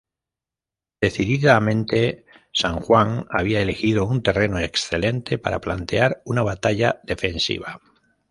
Decididamente 0.99 2.25
San 2.51 2.77
Juan 2.79 3.27
había 3.29 3.61
elegido 3.61 4.05
un 4.07 4.23
terreno 4.23 4.57
excelente 4.57 5.37
para 5.37 5.61
plantear 5.61 6.23
una 6.25 6.41
batalla 6.41 7.01
defensiva. 7.03 7.79